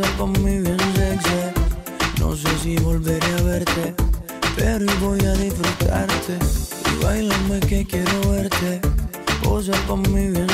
posa 0.00 0.16
pa' 0.16 0.26
mí 0.26 0.60
bien. 0.60 0.76
No 2.18 2.36
sé 2.36 2.48
si 2.62 2.76
volveré 2.76 3.26
a 3.38 3.42
verte, 3.42 3.94
pero 4.56 4.86
voy 5.00 5.20
a 5.20 5.32
disfrutarte. 5.34 6.38
Y 6.90 7.04
bailame 7.04 7.60
que 7.60 7.84
quiero 7.84 8.30
verte, 8.30 8.80
posa 9.42 9.72
pa' 9.86 9.96
mí 9.96 10.30
bien. 10.30 10.46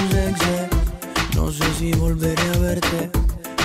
No 1.34 1.50
sé 1.52 1.64
si 1.78 1.92
volveré 1.92 2.42
a 2.54 2.58
verte. 2.58 3.10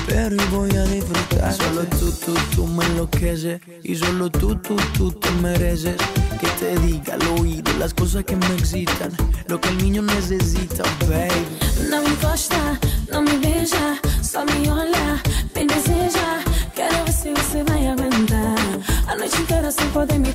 Pero 0.08 0.36
voy 0.52 0.76
a 0.76 0.84
disfrutar. 0.86 1.54
Solo 1.54 1.84
tú, 2.00 2.12
tú, 2.26 2.34
tú 2.56 2.68
me 2.68 2.86
enloqueces. 2.86 3.62
Y 3.84 3.96
solo 3.96 4.30
tú, 4.30 4.56
tú, 4.56 4.76
tú 4.98 5.12
te 5.12 5.32
mereces. 5.42 5.96
Que 6.40 6.48
te 6.60 6.78
diga 6.80 7.14
al 7.14 7.40
oído 7.40 7.72
las 7.80 7.94
cosas 7.94 8.26
que 8.26 8.36
me 8.36 8.54
excitan. 8.56 9.12
Lo 9.48 9.62
que 9.62 9.70
el 9.70 9.78
niño 9.78 10.02
necesita, 10.02 10.84
baby. 11.08 11.62
Não 11.90 13.22
me 13.22 13.38
beija, 13.38 14.00
só 14.22 14.46
me 14.46 14.72
olha, 14.72 15.22
me 15.22 15.22
deseja. 15.22 15.31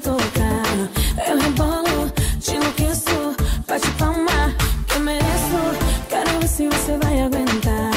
Tocar. 0.06 1.28
Eu 1.28 1.36
rebolo, 1.36 2.12
te 2.40 2.54
enlouqueço, 2.54 3.34
bate 3.66 3.90
palma, 3.98 4.54
que 4.86 4.94
eu 4.94 5.00
mereço. 5.00 5.60
Quero 6.08 6.30
ver 6.38 6.48
se 6.48 6.68
você 6.68 6.96
vai 7.02 7.22
aguentar 7.22 7.90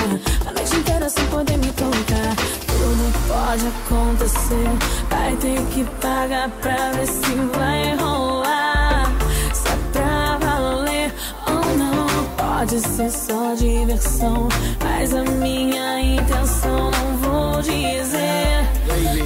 a 0.48 0.52
noite 0.52 0.76
inteira 0.76 1.08
sem 1.08 1.24
poder 1.28 1.58
me 1.58 1.72
tocar. 1.74 2.36
Tudo 2.66 3.14
pode 3.28 3.68
acontecer, 3.68 4.70
vai 5.08 5.36
ter 5.36 5.62
que 5.72 5.84
pagar 6.02 6.50
pra 6.62 6.92
ver 6.94 7.06
se 7.06 7.36
vai 7.56 7.96
rolar. 7.96 9.14
Se 9.54 9.70
é 9.70 9.78
pra 9.94 10.38
valer 10.40 11.14
ou 11.46 11.78
não. 11.78 12.10
Pode 12.36 12.80
ser 12.80 13.12
só 13.12 13.54
diversão, 13.54 14.50
mas 14.84 15.14
a 15.14 15.24
minha 15.24 16.02
intenção 16.02 16.90
não 16.90 17.18
vou 17.18 17.62
dizer. 17.62 18.68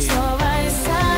Só 0.02 0.38
vai 0.38 0.70
saber 0.70 1.13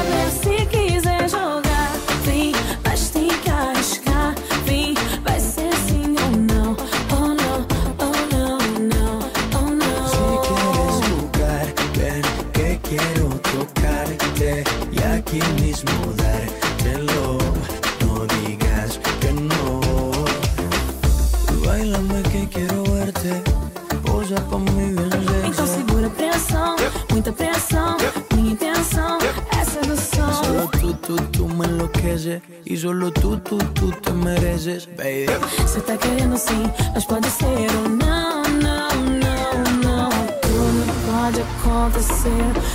solo 33.05 33.11
tú, 33.11 33.37
tú, 33.37 33.57
tú 33.73 33.91
te 33.91 34.11
mereces, 34.11 34.87
baby. 34.97 35.27
Você 35.59 35.81
tá 35.81 35.97
querendo 35.97 36.37
sim, 36.37 36.63
mas 36.93 37.05
pode 37.05 37.29
ser 37.29 37.69
ou 37.77 37.89
não, 37.89 38.43
não, 38.43 38.89
não, 39.23 39.63
não. 39.83 40.09
Tudo 40.41 40.93
pode 41.05 41.41
acontecer. 41.41 42.29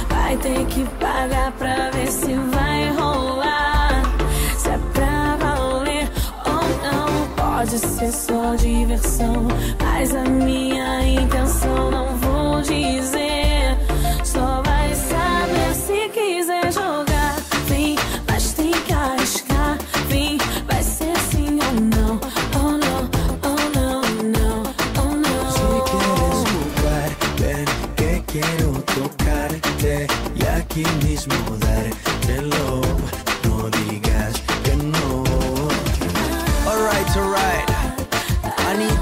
Vai 0.08 0.36
ter 0.36 0.64
que 0.66 0.84
pagar 1.00 1.52
pra 1.52 1.90
ver 1.90 2.10
se 2.10 2.34
vai 2.34 2.90
rolar. 2.96 4.02
Se 4.58 4.68
é 4.68 4.78
pra 4.92 5.36
valer 5.36 6.10
ou 6.46 6.62
não. 6.82 7.28
Pode 7.36 7.78
ser 7.78 8.12
só 8.12 8.54
diversão, 8.54 9.46
mas 9.80 10.14
a 10.14 10.24
minha 10.24 11.06
intenção 11.06 11.90
não 11.90 12.16
vou 12.16 12.29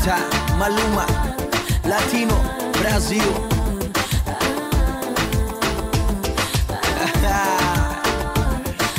Maluma, 0.08 1.04
Latino, 1.84 2.34
Brasil. 2.80 3.20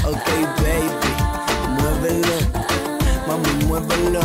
ok, 0.06 0.28
baby, 0.62 1.12
muévelo, 1.74 2.38
mami, 3.28 3.52
muévelo. 3.66 4.22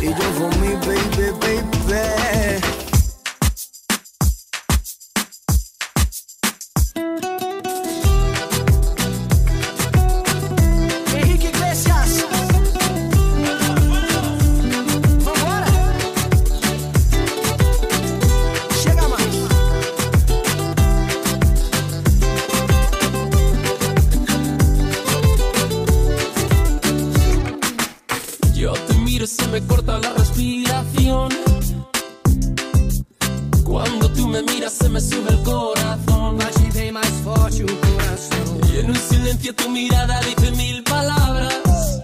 Y 0.00 0.08
yo 0.08 0.26
for 0.36 0.50
mi 0.58 0.74
baby. 0.84 1.47
silencio 39.38 39.54
tu 39.54 39.70
mirada 39.70 40.20
dice 40.20 40.50
mil 40.52 40.82
palabras. 40.82 42.02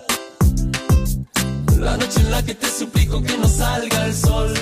La 1.79 1.97
noche 1.97 2.21
en 2.21 2.31
la 2.31 2.43
que 2.43 2.55
te 2.55 2.69
suplico 2.69 3.23
que 3.23 3.37
no 3.39 3.49
salga 3.49 4.07
el 4.07 4.15
sol. 4.15 4.54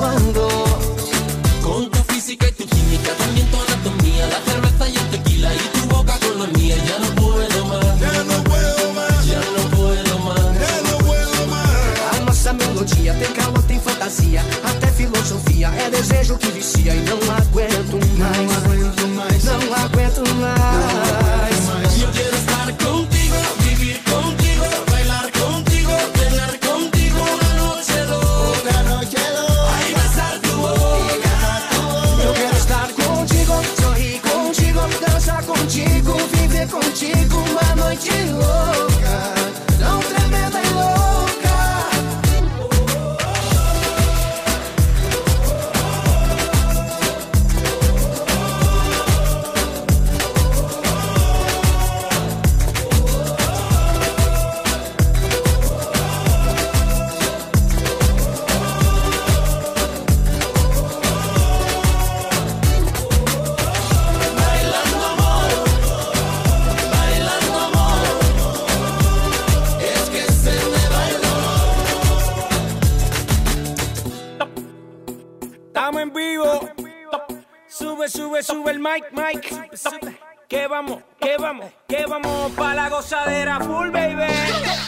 cuando 0.00 0.89
vamos 82.10 82.50
pa' 82.56 82.74
la 82.74 82.88
gozadera 82.88 83.60
full, 83.60 83.90
baby. 83.90 84.26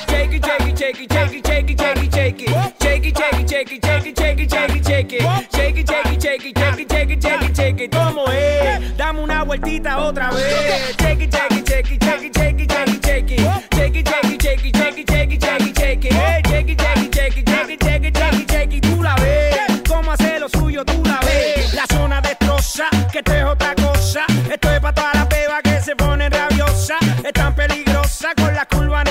Shake 0.08 0.34
it, 0.34 0.44
shake 0.44 0.68
it, 0.68 0.78
shake 0.78 1.00
it, 1.00 1.12
shake 1.12 1.32
it, 1.32 1.46
shake 1.46 1.70
it, 1.70 1.80
shake 1.80 2.02
it, 2.02 2.12
shake 2.12 2.42
it. 2.42 2.48
Shake 2.82 3.06
it, 3.06 3.16
shake 3.16 3.40
it, 3.40 3.48
shake 3.48 3.72
it, 3.72 3.84
shake 3.84 4.06
it, 4.06 4.18
shake 4.18 4.40
it, 4.40 4.50
shake 4.50 4.74
it, 4.74 4.84
shake 4.84 5.12
it. 5.12 5.22
Shake 5.52 5.76
it, 5.76 5.88
shake 5.88 6.06
it, 6.06 6.22
shake 6.22 6.44
it, 6.44 6.58
shake 6.58 6.80
it, 6.80 6.90
shake 6.90 7.10
it, 7.10 7.22
shake 7.22 7.42
it, 7.42 7.56
shake 7.56 7.80
it. 7.80 7.90
¿Cómo 7.92 8.26
es? 8.28 8.96
Dame 8.96 9.20
una 9.20 9.44
vueltita 9.44 9.98
otra 9.98 10.30
vez. 10.32 10.96
Shake 10.98 11.22
it, 11.22 11.32
shake 11.32 11.52
it, 11.52 11.68
shake 11.68 11.90
it, 11.92 12.02
shake 12.02 12.20
it, 12.24 12.34
shake 12.34 12.60
it, 12.60 12.72
shake 12.72 12.88
it, 12.88 13.06
shake 13.06 13.30
it. 13.30 13.40
Shake 13.72 13.96
it, 13.96 14.08
shake 14.08 14.32
it, 14.32 14.42
shake 14.42 14.64
it, 14.64 14.76
shake 14.76 14.98
it, 14.98 15.06
shake 15.08 15.30
it, 15.30 15.40
shake 15.40 15.70
it, 15.70 15.78
shake 15.78 16.04
it. 16.04 16.12
Shake 16.42 18.04
it, 18.04 18.16
shake 18.16 18.34
it, 18.34 18.50
shake. 18.50 18.80
Tú 18.80 19.02
la 19.02 19.14
ves. 19.16 19.82
Cómo 19.88 20.10
hace 20.10 20.40
lo 20.40 20.48
suyo, 20.48 20.84
tú 20.84 21.00
la 21.04 21.20
ves. 21.20 21.72
La 21.74 21.86
zona 21.86 22.20
destroza, 22.20 22.84
que 23.12 23.18
esto 23.18 23.32
es 23.32 23.44
otra 23.44 23.74
cosa. 23.76 24.24
Esto 24.50 24.70
es 24.72 24.80
pa' 24.80 24.92
todas 24.92 25.14
las 25.14 25.62
que 25.62 25.80
se 25.80 25.94
ponen 25.94 26.32
rabia 26.32 26.51
tan 27.32 27.54
peligrosa, 27.54 28.34
con 28.36 28.54
la 28.54 28.66
curva. 28.66 29.02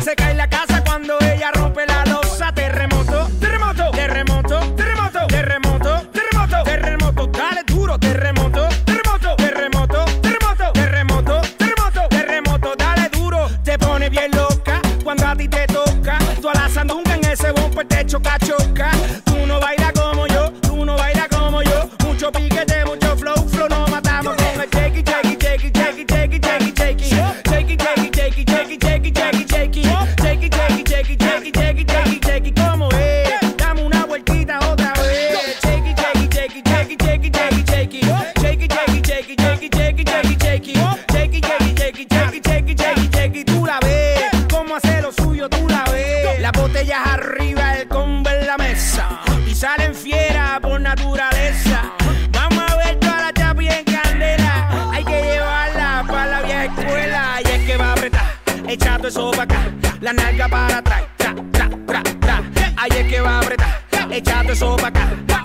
Se 0.00 0.14
cae 0.14 0.34
la 0.34 0.48
casa 0.48 0.82
cuando 0.84 1.18
ella 1.20 1.50
rompe 1.52 1.86
la 1.86 2.04
losa. 2.04 2.52
Terremoto, 2.52 3.28
terremoto, 3.40 3.90
terremoto, 3.90 4.60
terremoto, 4.74 5.26
terremoto, 5.26 6.08
terremoto, 6.12 6.62
terremoto, 6.64 7.26
dale 7.26 7.62
duro, 7.64 7.98
terremoto. 7.98 8.68
Terremoto, 8.84 9.36
terremoto, 9.36 10.04
terremoto, 10.20 10.72
terremoto, 10.72 11.40
terremoto, 11.58 12.08
terremoto, 12.08 12.74
dale 12.76 13.08
duro. 13.10 13.48
Te 13.64 13.78
pone 13.78 14.08
bien 14.10 14.30
loca 14.32 14.80
cuando 15.02 15.26
a 15.26 15.36
ti 15.36 15.48
te 15.48 15.66
toca. 15.66 16.18
Tú 16.40 16.48
a 16.48 16.54
la 16.54 16.68
sandunga 16.68 17.14
en 17.14 17.24
ese 17.24 17.52
bumper 17.52 17.86
te 17.86 18.06
choca, 18.06 18.38
choca. 18.38 18.90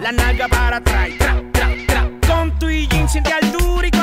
la 0.01 0.12
nalga 0.12 0.49
para 0.49 0.78
atrás. 0.78 1.10
Con 2.28 2.60
tu 2.60 2.70
y 2.70 2.88
jean 2.88 3.08
siente 3.08 3.32
altura 3.32 3.88
y 3.88 3.97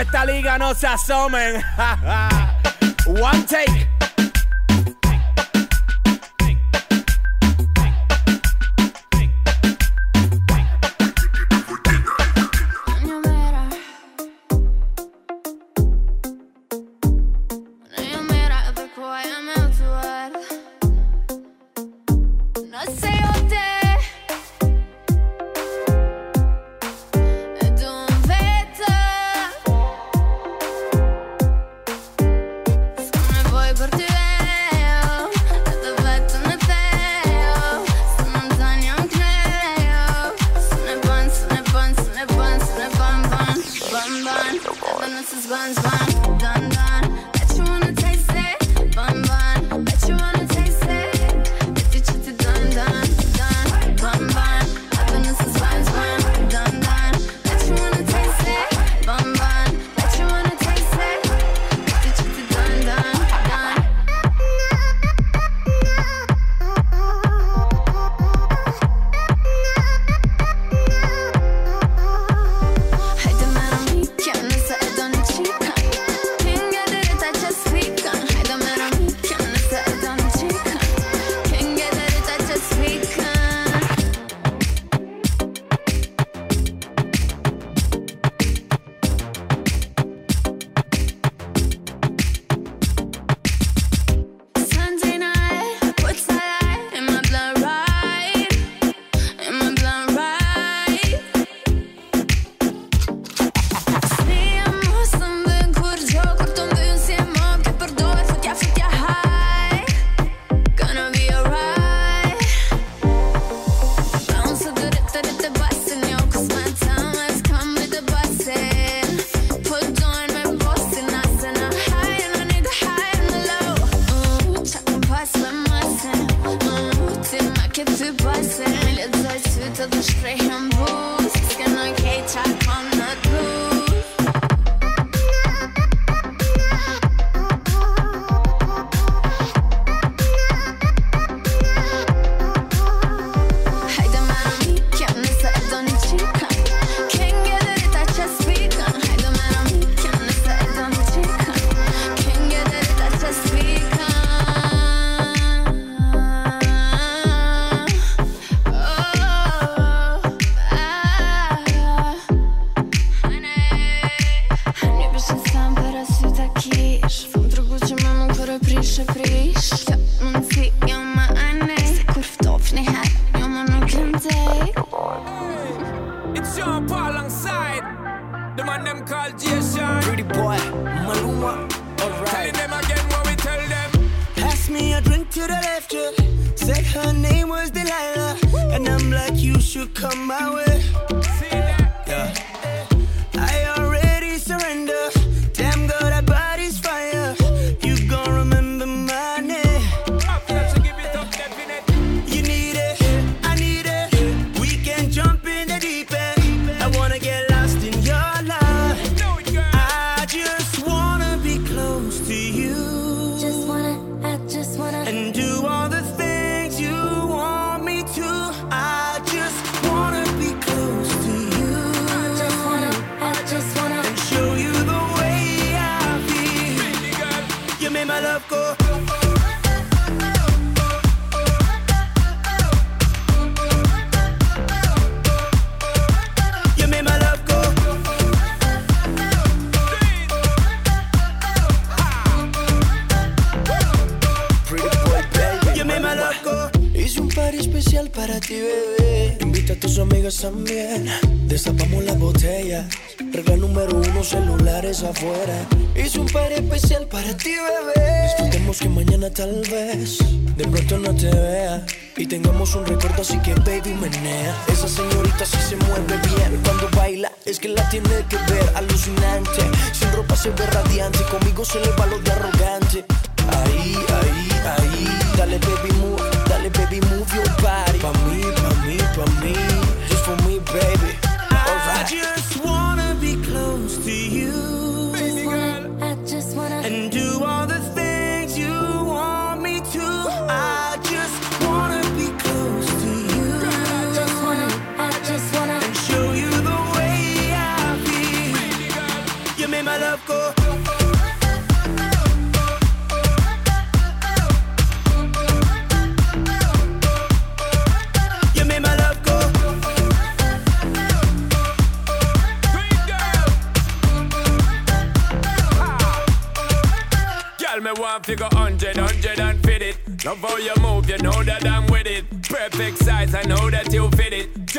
esta 0.00 0.24
liga 0.24 0.58
no 0.58 0.74
se 0.74 0.86
asomen. 0.86 1.62
One 3.06 3.42
take. 3.46 3.97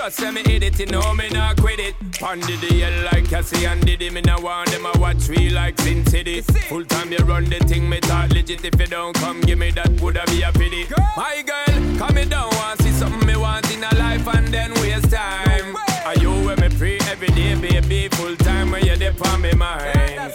Cause 0.09 0.15
say 0.15 0.31
me 0.31 0.41
hit 0.41 0.63
it, 0.63 0.79
you 0.79 0.87
know 0.87 1.13
me 1.13 1.29
not 1.29 1.61
quit 1.61 1.79
it. 1.79 1.93
Pondy 2.13 2.59
the 2.61 2.79
hell 2.79 3.05
like 3.13 3.29
Cassie 3.29 3.65
and 3.65 3.85
Diddy. 3.85 4.09
Me 4.09 4.21
not 4.21 4.41
want 4.41 4.71
them, 4.71 4.87
I 4.87 4.97
watch 4.97 5.29
me 5.29 5.51
like 5.51 5.79
Sin 5.81 6.03
City. 6.03 6.41
Full 6.41 6.83
time 6.85 7.11
you 7.11 7.19
run 7.19 7.45
the 7.45 7.59
thing, 7.59 7.87
me 7.87 7.99
thought 7.99 8.33
legit. 8.33 8.65
If 8.65 8.79
you 8.79 8.87
don't 8.87 9.13
come, 9.17 9.39
give 9.41 9.59
me 9.59 9.69
that, 9.69 10.01
woulda 10.01 10.23
be 10.25 10.41
a 10.41 10.51
pity. 10.51 10.85
Girl. 10.85 10.97
My 11.15 11.43
girl, 11.45 11.97
come 11.99 12.15
me 12.15 12.25
down, 12.25 12.49
want 12.55 12.81
see 12.81 12.89
something 12.89 13.27
me 13.27 13.35
want 13.35 13.71
in 13.71 13.83
a 13.83 13.95
life 13.97 14.27
and 14.29 14.47
then 14.47 14.73
waste 14.81 15.11
time. 15.11 15.73
No 15.73 15.79
Are 16.07 16.15
you 16.15 16.31
where 16.43 16.57
me 16.57 16.69
pray 16.75 16.97
every 17.11 17.27
day, 17.27 17.53
baby? 17.53 18.07
Full 18.15 18.35
time 18.37 18.71
when 18.71 18.83
you're 18.87 18.97
there 18.97 19.13
for 19.13 19.37
me 19.37 19.53
mind. 19.53 20.33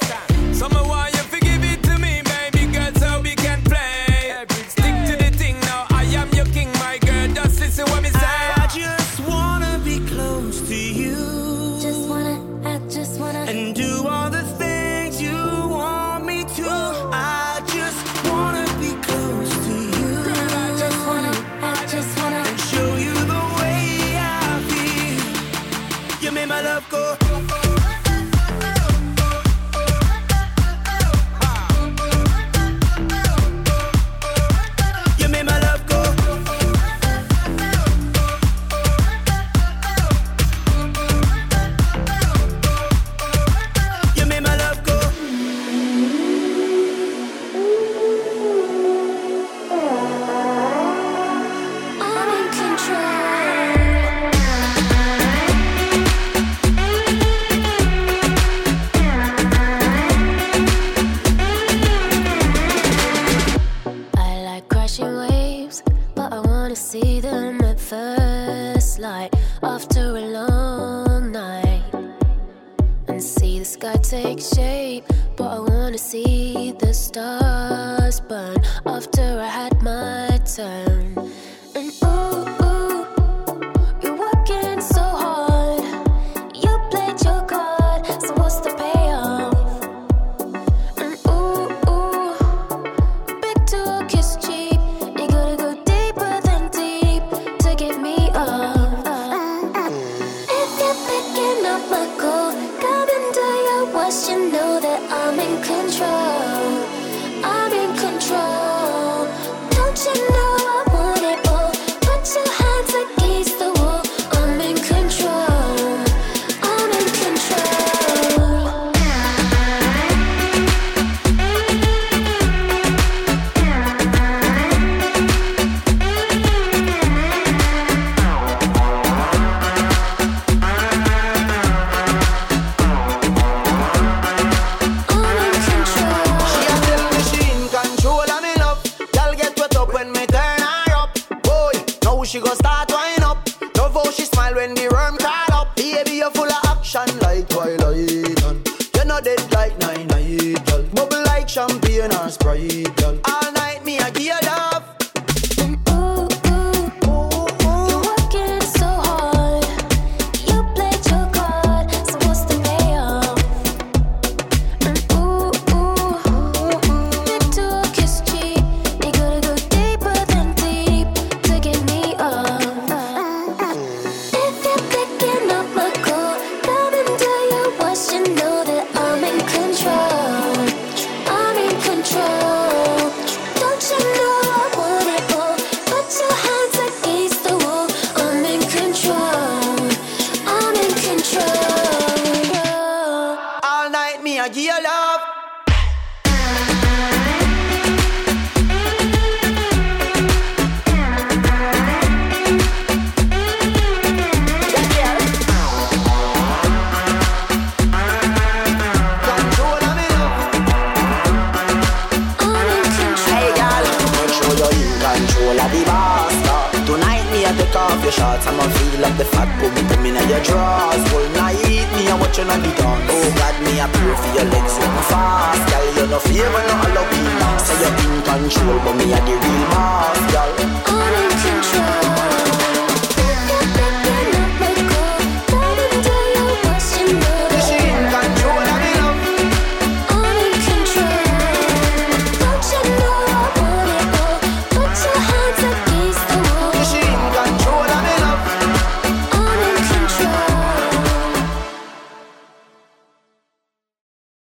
Some 0.52 0.70
want 0.70 1.13